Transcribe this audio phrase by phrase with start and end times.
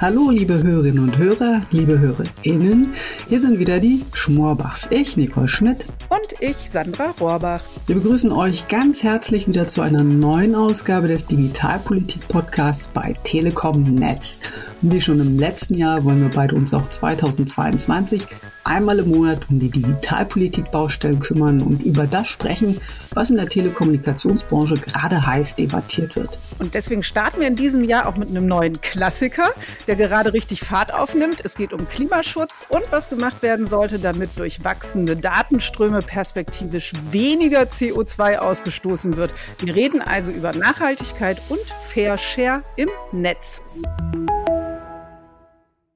[0.00, 2.94] Hallo, liebe Hörerinnen und Hörer, liebe HörerInnen.
[3.28, 4.86] Hier sind wieder die Schmorbachs.
[4.92, 5.86] Ich, Nicole Schmidt.
[6.08, 7.62] Und ich, Sandra Rohrbach.
[7.88, 14.38] Wir begrüßen euch ganz herzlich wieder zu einer neuen Ausgabe des Digitalpolitik-Podcasts bei Telekom Netz.
[14.82, 18.24] Und wie schon im letzten Jahr wollen wir beide uns auch 2022
[18.68, 22.80] einmal im Monat um die Digitalpolitik-Baustellen kümmern und über das sprechen,
[23.14, 26.38] was in der Telekommunikationsbranche gerade heiß debattiert wird.
[26.58, 29.50] Und deswegen starten wir in diesem Jahr auch mit einem neuen Klassiker,
[29.86, 31.40] der gerade richtig Fahrt aufnimmt.
[31.44, 37.62] Es geht um Klimaschutz und was gemacht werden sollte, damit durch wachsende Datenströme perspektivisch weniger
[37.62, 39.34] CO2 ausgestoßen wird.
[39.60, 43.62] Wir reden also über Nachhaltigkeit und Fair Share im Netz.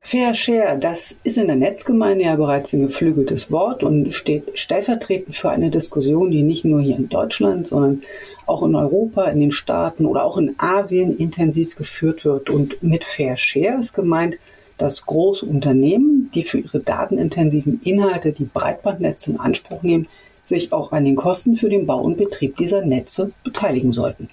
[0.04, 5.36] Fair Share, das ist in der Netzgemeinde ja bereits ein geflügeltes Wort und steht stellvertretend
[5.36, 8.02] für eine Diskussion, die nicht nur hier in Deutschland, sondern
[8.44, 12.50] auch in Europa, in den Staaten oder auch in Asien intensiv geführt wird.
[12.50, 14.36] Und mit Fair Share ist gemeint,
[14.76, 20.08] dass große Unternehmen, die für ihre datenintensiven Inhalte die Breitbandnetze in Anspruch nehmen,
[20.44, 24.28] sich auch an den Kosten für den Bau und Betrieb dieser Netze beteiligen sollten.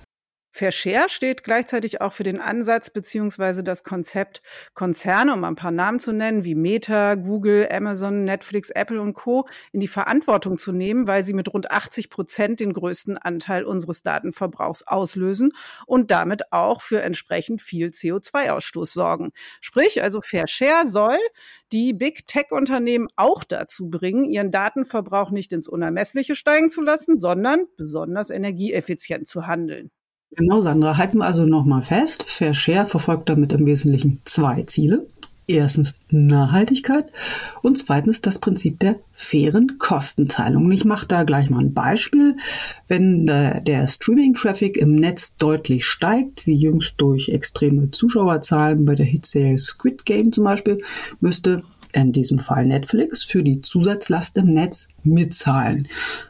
[0.60, 4.42] Fair Share steht gleichzeitig auch für den Ansatz beziehungsweise das Konzept
[4.74, 9.48] Konzerne, um ein paar Namen zu nennen, wie Meta, Google, Amazon, Netflix, Apple und Co.
[9.72, 14.04] in die Verantwortung zu nehmen, weil sie mit rund 80 Prozent den größten Anteil unseres
[14.04, 15.54] Datenverbrauchs auslösen
[15.86, 19.32] und damit auch für entsprechend viel CO2-Ausstoß sorgen.
[19.62, 21.20] Sprich, also Fair Share soll
[21.72, 27.68] die Big Tech-Unternehmen auch dazu bringen, ihren Datenverbrauch nicht ins Unermessliche steigen zu lassen, sondern
[27.78, 29.90] besonders energieeffizient zu handeln.
[30.32, 30.98] Genau, Sandra.
[30.98, 32.24] Halten wir also nochmal fest.
[32.28, 35.06] Fair Share verfolgt damit im Wesentlichen zwei Ziele.
[35.48, 37.06] Erstens Nachhaltigkeit
[37.64, 40.72] und zweitens das Prinzip der fairen Kostenteilung.
[40.72, 42.38] Ich mache da gleich mal ein Beispiel.
[42.88, 49.08] Wenn der, der Streaming-Traffic im Netz deutlich steigt, wie jüngst durch extreme Zuschauerzahlen bei der
[49.08, 50.84] Hitserie Squid Game zum Beispiel,
[51.20, 51.64] müsste
[51.94, 55.88] in diesem Fall Netflix, für die Zusatzlast im Netz mitzahlen.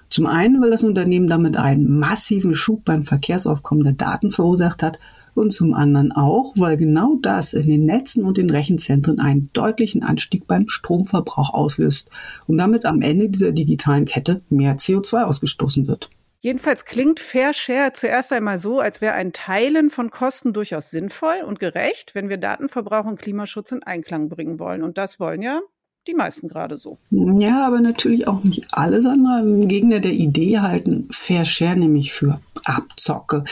[0.10, 5.00] Zum einen, weil das Unternehmen damit einen massiven Schub beim Verkehrsaufkommen der Daten verursacht hat
[5.36, 10.04] und zum anderen auch, weil genau das in den Netzen und den Rechenzentren einen deutlichen
[10.04, 12.10] Anstieg beim Stromverbrauch auslöst
[12.48, 16.10] und damit am Ende dieser digitalen Kette mehr CO2 ausgestoßen wird.
[16.42, 21.44] Jedenfalls klingt Fair Share zuerst einmal so, als wäre ein Teilen von Kosten durchaus sinnvoll
[21.46, 24.82] und gerecht, wenn wir Datenverbrauch und Klimaschutz in Einklang bringen wollen.
[24.82, 25.60] Und das wollen ja
[26.10, 26.98] die meisten gerade so.
[27.12, 29.42] Ja, aber natürlich auch nicht alle, Sandra.
[29.44, 33.44] Gegner der Idee halten Fair Share nämlich für Abzocke.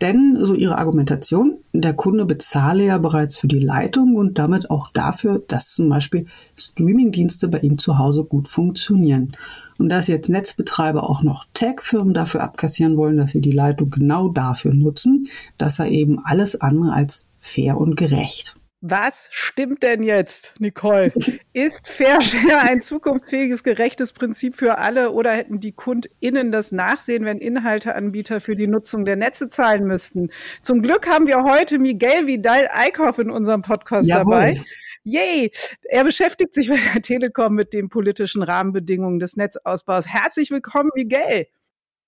[0.00, 4.90] Denn, so ihre Argumentation, der Kunde bezahle ja bereits für die Leitung und damit auch
[4.92, 6.26] dafür, dass zum Beispiel
[6.56, 9.32] Streamingdienste bei ihm zu Hause gut funktionieren.
[9.78, 14.28] Und dass jetzt Netzbetreiber auch noch Tech-Firmen dafür abkassieren wollen, dass sie die Leitung genau
[14.28, 18.56] dafür nutzen, das sei eben alles andere als fair und gerecht.
[18.82, 21.12] Was stimmt denn jetzt, Nicole?
[21.52, 27.26] Ist Fair Share ein zukunftsfähiges, gerechtes Prinzip für alle oder hätten die KundInnen das Nachsehen,
[27.26, 30.30] wenn Inhalteanbieter für die Nutzung der Netze zahlen müssten?
[30.62, 34.24] Zum Glück haben wir heute Miguel Vidal-Eickhoff in unserem Podcast Jawohl.
[34.24, 34.64] dabei.
[35.04, 35.50] Yay!
[35.82, 40.06] Er beschäftigt sich bei der Telekom mit den politischen Rahmenbedingungen des Netzausbaus.
[40.06, 41.48] Herzlich willkommen, Miguel.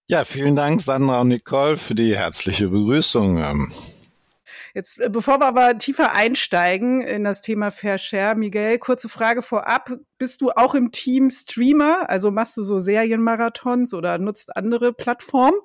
[0.09, 3.43] Ja, vielen Dank, Sandra und Nicole, für die herzliche Begrüßung.
[4.75, 9.43] Jetzt, äh, bevor wir aber tiefer einsteigen in das Thema Fair Share, Miguel, kurze Frage
[9.43, 9.91] vorab.
[10.19, 12.09] Bist du auch im Team Streamer?
[12.09, 15.56] Also machst du so Serienmarathons oder nutzt andere Plattformen?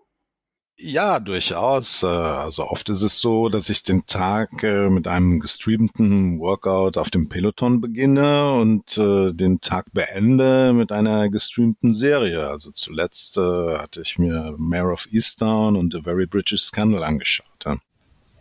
[0.79, 2.03] Ja, durchaus.
[2.03, 6.97] Äh, also oft ist es so, dass ich den Tag äh, mit einem gestreamten Workout
[6.97, 12.47] auf dem Peloton beginne und den Tag beende mit einer gestreamten Serie.
[12.47, 17.56] Also zuletzt hatte ich mir Mayor of Easttown und The Very British Scandal angeschaut.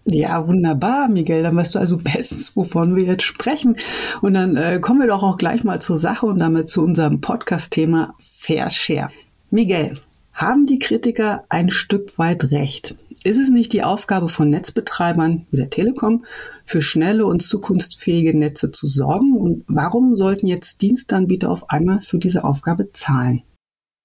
[0.08, 1.42] Ja, wunderbar, Miguel.
[1.42, 3.76] Dann weißt du also bestens, wovon wir jetzt sprechen.
[4.22, 7.20] Und dann äh, kommen wir doch auch gleich mal zur Sache und damit zu unserem
[7.20, 9.10] Podcast-Thema Fair Share.
[9.50, 9.92] Miguel,
[10.32, 12.94] haben die Kritiker ein Stück weit recht?
[13.24, 16.24] Ist es nicht die Aufgabe von Netzbetreibern wie der Telekom,
[16.64, 19.36] für schnelle und zukunftsfähige Netze zu sorgen?
[19.36, 23.42] Und warum sollten jetzt Dienstanbieter auf einmal für diese Aufgabe zahlen?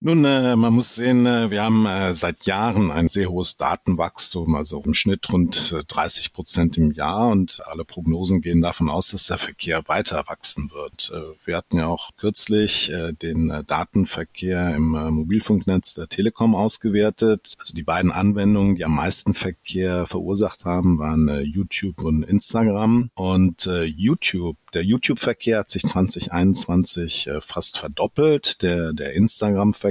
[0.04, 4.56] Nun, äh, man muss sehen, äh, wir haben äh, seit Jahren ein sehr hohes Datenwachstum,
[4.56, 9.10] also im Schnitt rund 30 äh, Prozent im Jahr und alle Prognosen gehen davon aus,
[9.10, 11.12] dass der Verkehr weiter wachsen wird.
[11.14, 17.54] Äh, wir hatten ja auch kürzlich äh, den Datenverkehr im Mobilfunknetz der Telekom ausgewertet.
[17.60, 23.12] Also die beiden Anwendungen, die am meisten Verkehr verursacht haben, waren YouTube und Instagram.
[23.14, 29.91] Und YouTube der YouTube-Verkehr hat sich 2021 äh, fast verdoppelt, der, der Instagram-Verkehr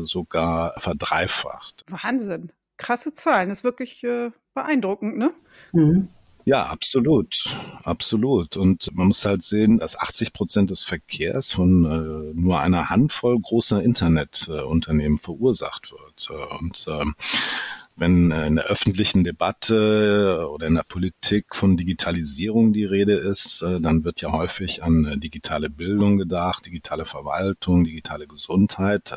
[0.00, 1.84] sogar verdreifacht.
[1.88, 2.52] Wahnsinn.
[2.76, 3.48] Krasse Zahlen.
[3.48, 5.32] Das ist wirklich äh, beeindruckend, ne?
[5.72, 6.08] Mhm.
[6.46, 8.58] Ja, absolut, absolut.
[8.58, 13.40] Und man muss halt sehen, dass 80 Prozent des Verkehrs von äh, nur einer Handvoll
[13.40, 16.28] großer Internetunternehmen äh, verursacht wird.
[16.60, 17.14] Und ähm,
[17.96, 23.62] wenn äh, in der öffentlichen Debatte oder in der Politik von Digitalisierung die Rede ist,
[23.62, 29.12] äh, dann wird ja häufig an äh, digitale Bildung gedacht, digitale Verwaltung, digitale Gesundheit,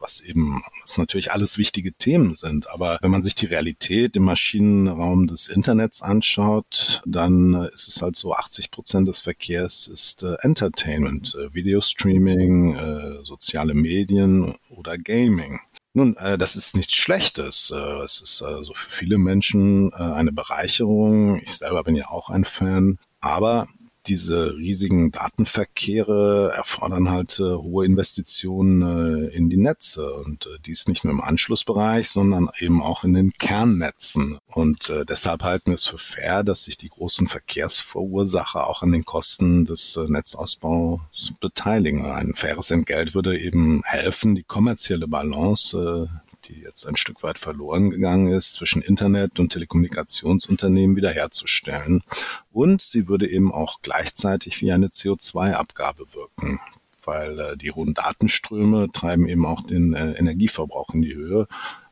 [0.00, 2.70] was eben, was natürlich alles wichtige Themen sind.
[2.70, 8.16] Aber wenn man sich die Realität im Maschinenraum des Internets anschaut, dann ist es halt
[8.16, 15.60] so, 80 Prozent des Verkehrs ist Entertainment, Videostreaming, soziale Medien oder Gaming.
[15.94, 17.70] Nun, äh, das ist nichts Schlechtes.
[17.74, 21.40] Äh, es ist also für viele Menschen äh, eine Bereicherung.
[21.42, 22.98] Ich selber bin ja auch ein Fan.
[23.20, 23.68] Aber
[24.06, 30.88] diese riesigen Datenverkehre erfordern halt äh, hohe Investitionen äh, in die Netze und äh, dies
[30.88, 34.38] nicht nur im Anschlussbereich, sondern eben auch in den Kernnetzen.
[34.46, 38.92] Und äh, deshalb halten wir es für fair, dass sich die großen Verkehrsverursacher auch an
[38.92, 42.04] den Kosten des äh, Netzausbaus beteiligen.
[42.04, 47.38] Ein faires Entgelt würde eben helfen, die kommerzielle Balance äh, die jetzt ein Stück weit
[47.38, 52.02] verloren gegangen ist, zwischen Internet und Telekommunikationsunternehmen wiederherzustellen.
[52.50, 56.60] Und sie würde eben auch gleichzeitig wie eine CO2-Abgabe wirken
[57.04, 61.46] weil äh, die hohen Datenströme treiben eben auch den äh, Energieverbrauch in die Höhe,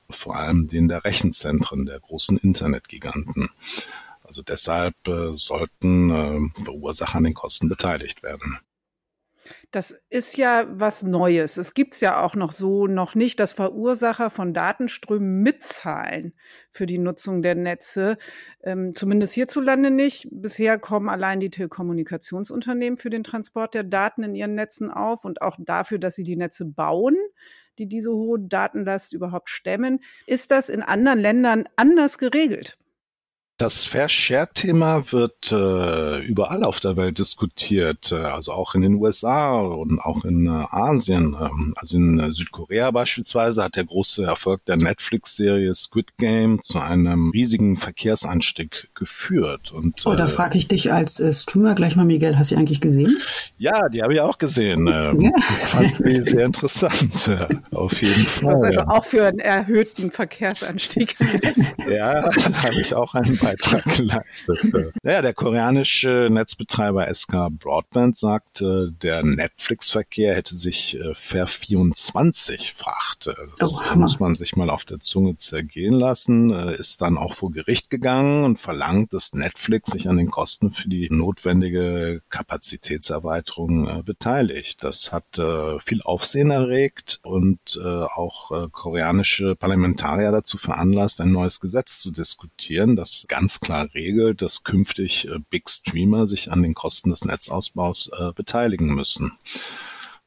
[0.08, 3.48] vor allem den der Rechenzentren der großen Internetgiganten.
[4.22, 8.58] Also deshalb äh, sollten äh, Verursacher an den Kosten beteiligt werden.
[9.70, 11.56] Das ist ja was Neues.
[11.56, 16.34] Es gibt's ja auch noch so noch nicht, dass Verursacher von Datenströmen mitzahlen
[16.72, 18.16] für die Nutzung der Netze.
[18.64, 20.26] Ähm, zumindest hierzulande nicht.
[20.32, 25.40] Bisher kommen allein die Telekommunikationsunternehmen für den Transport der Daten in ihren Netzen auf und
[25.40, 27.16] auch dafür, dass sie die Netze bauen,
[27.78, 30.00] die diese hohe Datenlast überhaupt stemmen.
[30.26, 32.76] Ist das in anderen Ländern anders geregelt?
[33.60, 38.94] Das Fair Share-Thema wird äh, überall auf der Welt diskutiert, äh, also auch in den
[38.94, 41.36] USA und auch in äh, Asien.
[41.38, 46.78] Ähm, also in äh, Südkorea beispielsweise hat der große Erfolg der Netflix-Serie Squid Game zu
[46.78, 49.72] einem riesigen Verkehrsanstieg geführt.
[49.72, 52.54] Und, oh, da äh, frage ich dich als äh, Streamer gleich mal, Miguel, hast du
[52.54, 53.18] die eigentlich gesehen?
[53.58, 54.88] Ja, die habe ich auch gesehen.
[54.90, 55.30] Ähm, ja.
[55.66, 57.30] Fand ich sehr interessant,
[57.72, 58.64] auf jeden Fall.
[58.64, 61.14] Also auch für einen erhöhten Verkehrsanstieg.
[61.90, 62.24] ja,
[62.62, 64.58] habe ich auch einen Beitrag geleistet.
[65.02, 73.34] Naja, der koreanische Netzbetreiber SK Broadband sagt, der Netflix-Verkehr hätte sich ver24-facht.
[73.58, 76.50] Das oh, muss man sich mal auf der Zunge zergehen lassen.
[76.50, 80.88] Ist dann auch vor Gericht gegangen und verlangt, dass Netflix sich an den Kosten für
[80.88, 84.84] die notwendige Kapazitätserweiterung beteiligt.
[84.84, 85.40] Das hat
[85.80, 93.26] viel Aufsehen erregt und auch koreanische Parlamentarier dazu veranlasst, ein neues Gesetz zu diskutieren, das
[93.40, 98.32] ganz klar regelt, dass künftig äh, Big Streamer sich an den Kosten des Netzausbaus äh,
[98.34, 99.32] beteiligen müssen.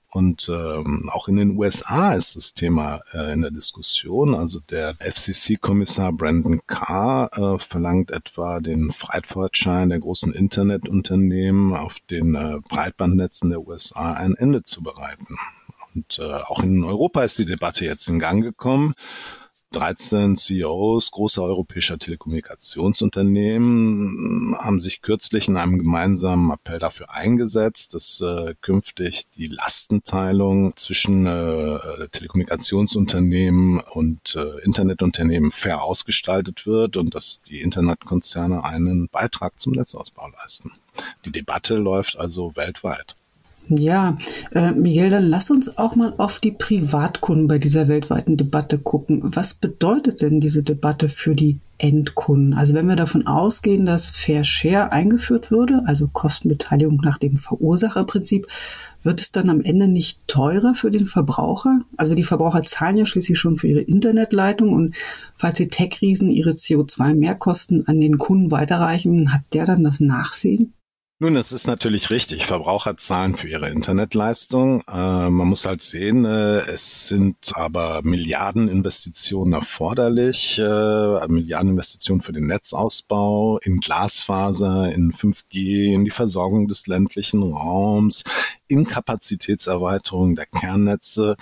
[0.10, 4.36] Und ähm, auch in den USA ist das Thema äh, in der Diskussion.
[4.36, 12.36] Also der FCC-Kommissar Brandon Carr äh, verlangt etwa den Freifahrtschein der großen Internetunternehmen auf den
[12.36, 15.36] äh, Breitbandnetzen der USA ein Ende zu bereiten.
[15.94, 18.94] Und äh, auch in Europa ist die Debatte jetzt in Gang gekommen.
[19.73, 28.21] 13 CEOs großer europäischer Telekommunikationsunternehmen haben sich kürzlich in einem gemeinsamen Appell dafür eingesetzt, dass
[28.21, 37.42] äh, künftig die Lastenteilung zwischen äh, Telekommunikationsunternehmen und äh, Internetunternehmen fair ausgestaltet wird und dass
[37.42, 40.71] die Internetkonzerne einen Beitrag zum Netzausbau leisten.
[41.25, 43.18] Die Debatte läuft also weltweit.
[43.69, 44.17] Ja,
[44.51, 49.21] äh, Miguel, dann lass uns auch mal auf die Privatkunden bei dieser weltweiten Debatte gucken.
[49.23, 52.53] Was bedeutet denn diese Debatte für die Endkunden?
[52.53, 58.47] Also wenn wir davon ausgehen, dass Fair Share eingeführt würde, also Kostenbeteiligung nach dem Verursacherprinzip,
[59.01, 61.81] wird es dann am Ende nicht teurer für den Verbraucher?
[61.95, 64.95] Also die Verbraucher zahlen ja schließlich schon für ihre Internetleitung und
[65.35, 70.73] falls die Tech-Riesen ihre CO2-Mehrkosten an den Kunden weiterreichen, hat der dann das Nachsehen?
[71.23, 72.45] Nun, es ist natürlich richtig.
[72.45, 74.81] Verbraucher zahlen für ihre Internetleistung.
[74.89, 82.47] Äh, man muss halt sehen, äh, es sind aber Milliardeninvestitionen erforderlich, äh, Milliardeninvestitionen für den
[82.47, 88.25] Netzausbau, in Glasfaser, in 5G, in die Versorgung des ländlichen Raums,
[88.68, 91.37] in Kapazitätserweiterung der Kernnetze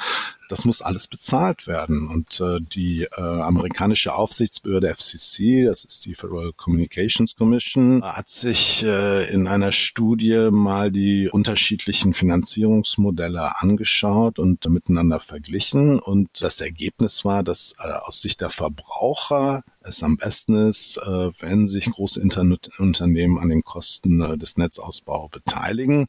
[0.51, 2.08] das muss alles bezahlt werden.
[2.10, 8.84] Und äh, die äh, amerikanische Aufsichtsbehörde FCC, das ist die Federal Communications Commission, hat sich
[8.84, 16.00] äh, in einer Studie mal die unterschiedlichen Finanzierungsmodelle angeschaut und miteinander verglichen.
[16.00, 21.31] Und das Ergebnis war, dass äh, aus Sicht der Verbraucher es am besten ist, äh,
[21.39, 26.07] wenn sich große Internetunternehmen an den Kosten äh, des Netzausbaus beteiligen.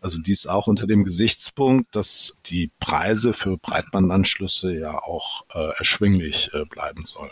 [0.00, 6.50] Also dies auch unter dem Gesichtspunkt, dass die Preise für Breitbandanschlüsse ja auch äh, erschwinglich
[6.68, 7.30] bleiben sollen.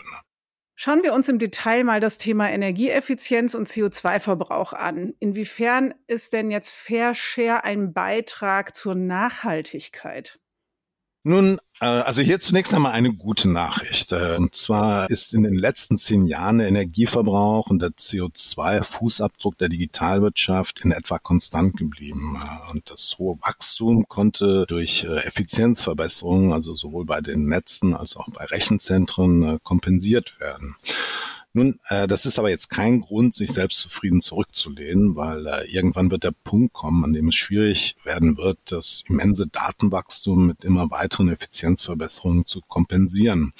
[0.83, 5.13] Schauen wir uns im Detail mal das Thema Energieeffizienz und CO2-Verbrauch an.
[5.19, 10.40] Inwiefern ist denn jetzt Fair Share ein Beitrag zur Nachhaltigkeit?
[11.23, 14.11] Nun, äh, also hier zunächst einmal eine gute Nachricht.
[14.11, 19.69] Äh, und zwar ist in den letzten zehn Jahren der Energieverbrauch und der CO2-Fußabdruck der
[19.69, 22.41] Digitalwirtschaft in etwa konstant geblieben.
[22.41, 28.29] Äh, und das hohe Wachstum konnte durch Effizienzverbesserungen, also sowohl bei den Netzen als auch
[28.29, 30.75] bei Rechenzentren, kompensiert werden.
[31.53, 36.09] Nun, äh, das ist aber jetzt kein Grund, sich selbst zufrieden zurückzulehnen, weil äh, irgendwann
[36.09, 40.89] wird der Punkt kommen, an dem es schwierig werden wird, das immense Datenwachstum mit immer
[40.91, 43.53] weiteren Effizienzverbesserungen zu kompensieren.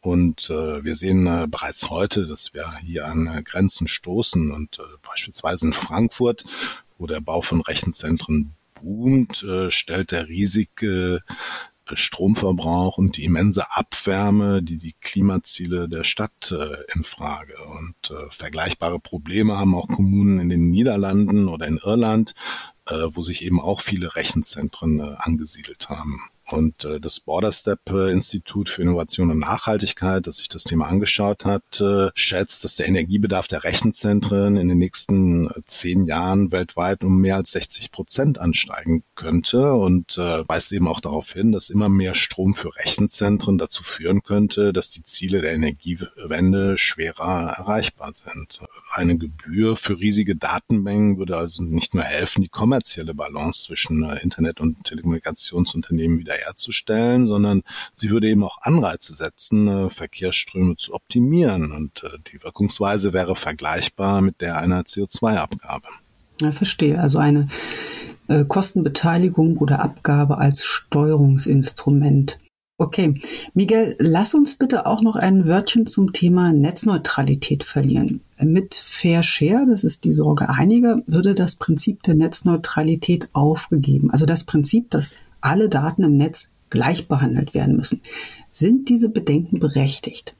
[0.00, 4.78] Und äh, wir sehen äh, bereits heute, dass wir hier an äh, Grenzen stoßen und
[4.78, 6.44] äh, beispielsweise in Frankfurt,
[6.98, 11.20] wo der Bau von Rechenzentren boomt, äh, stellt der riesige
[11.96, 17.54] Stromverbrauch und die immense Abwärme, die die Klimaziele der Stadt äh, in Frage.
[17.64, 22.34] Und äh, vergleichbare Probleme haben auch Kommunen in den Niederlanden oder in Irland,
[22.86, 26.20] äh, wo sich eben auch viele Rechenzentren äh, angesiedelt haben.
[26.52, 31.80] Und äh, das Borderstep Institut für Innovation und Nachhaltigkeit, das sich das Thema angeschaut hat,
[31.80, 37.18] äh, schätzt, dass der Energiebedarf der Rechenzentren in den nächsten äh, zehn Jahren weltweit um
[37.18, 41.88] mehr als 60 Prozent ansteigen könnte und äh, weist eben auch darauf hin, dass immer
[41.88, 48.60] mehr Strom für Rechenzentren dazu führen könnte, dass die Ziele der Energiewende schwerer erreichbar sind.
[48.92, 54.20] Eine Gebühr für riesige Datenmengen würde also nicht nur helfen, die kommerzielle Balance zwischen äh,
[54.22, 57.62] Internet- und Telekommunikationsunternehmen wieder herzustellen, sondern
[57.94, 61.72] sie würde eben auch Anreize setzen, äh, Verkehrsströme zu optimieren.
[61.72, 65.88] Und äh, die Wirkungsweise wäre vergleichbar mit der einer CO2-Abgabe.
[66.40, 67.00] Ja, verstehe.
[67.00, 67.48] Also eine
[68.28, 72.38] äh, Kostenbeteiligung oder Abgabe als Steuerungsinstrument.
[72.80, 73.20] Okay,
[73.52, 78.22] Miguel, lass uns bitte auch noch ein Wörtchen zum Thema Netzneutralität verlieren.
[78.40, 84.10] Mit Fair Share, das ist die Sorge einiger, würde das Prinzip der Netzneutralität aufgegeben.
[84.10, 88.00] Also das Prinzip, dass alle Daten im Netz gleich behandelt werden müssen.
[88.50, 90.34] Sind diese Bedenken berechtigt?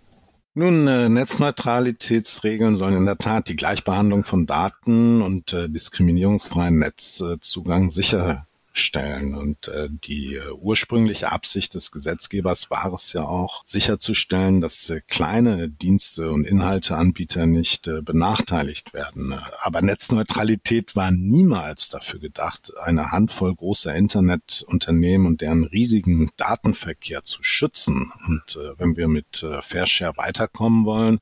[0.54, 7.88] Nun, äh, Netzneutralitätsregeln sollen in der Tat die Gleichbehandlung von Daten und äh, diskriminierungsfreien Netzzugang
[7.88, 9.34] sicher stellen.
[9.34, 15.00] Und äh, die äh, ursprüngliche Absicht des Gesetzgebers war es ja auch, sicherzustellen, dass äh,
[15.06, 19.34] kleine Dienste und Inhalteanbieter nicht äh, benachteiligt werden.
[19.62, 27.42] Aber Netzneutralität war niemals dafür gedacht, eine Handvoll großer Internetunternehmen und deren riesigen Datenverkehr zu
[27.42, 28.12] schützen.
[28.26, 31.20] Und äh, wenn wir mit äh, Fairshare weiterkommen wollen,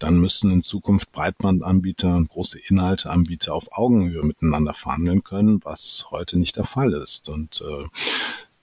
[0.00, 6.38] dann müssen in Zukunft Breitbandanbieter und große Inhalteanbieter auf Augenhöhe miteinander verhandeln können, was heute
[6.38, 7.28] nicht der Fall ist.
[7.28, 7.86] Und äh,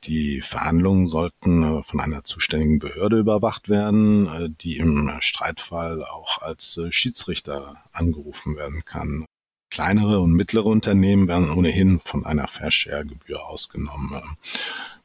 [0.04, 6.42] die Verhandlungen sollten äh, von einer zuständigen Behörde überwacht werden, äh, die im Streitfall auch
[6.42, 9.26] als äh, Schiedsrichter angerufen werden kann.
[9.70, 14.38] Kleinere und mittlere Unternehmen werden ohnehin von einer Fair-Share-Gebühr ausgenommen.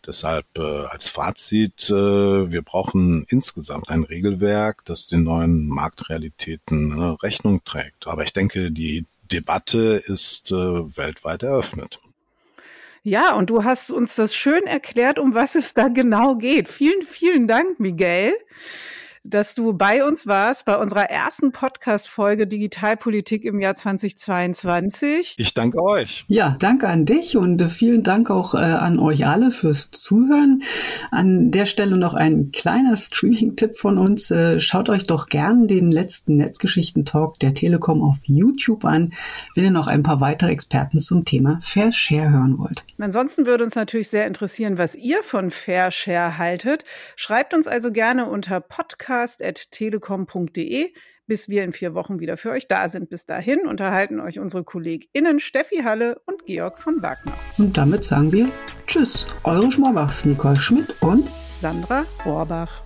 [0.07, 7.05] Deshalb äh, als Fazit, äh, wir brauchen insgesamt ein Regelwerk, das den neuen Marktrealitäten äh,
[7.23, 8.07] Rechnung trägt.
[8.07, 12.01] Aber ich denke, die Debatte ist äh, weltweit eröffnet.
[13.05, 16.69] Ja, und du hast uns das schön erklärt, um was es da genau geht.
[16.69, 18.35] Vielen, vielen Dank, Miguel
[19.25, 25.37] dass du bei uns warst bei unserer ersten Podcast-Folge Digitalpolitik im Jahr 2022.
[25.39, 26.25] Ich danke euch.
[26.27, 30.63] Ja, danke an dich und vielen Dank auch äh, an euch alle fürs Zuhören.
[31.11, 34.31] An der Stelle noch ein kleiner Streaming-Tipp von uns.
[34.31, 39.13] Äh, schaut euch doch gern den letzten Netzgeschichten-Talk der Telekom auf YouTube an,
[39.55, 42.83] wenn ihr noch ein paar weitere Experten zum Thema Fair Share hören wollt.
[42.99, 46.85] Ansonsten würde uns natürlich sehr interessieren, was ihr von Fair Share haltet.
[47.15, 50.93] Schreibt uns also gerne unter Podcast podcast.telekom.de,
[51.27, 53.11] bis wir in vier Wochen wieder für euch da sind.
[53.11, 57.33] Bis dahin unterhalten euch unsere KollegInnen Steffi Halle und Georg von Wagner.
[57.59, 58.49] Und damit sagen wir
[58.87, 61.29] Tschüss, eure Schmorbachs Nicole Schmidt und
[61.61, 62.83] Sandra Rohrbach.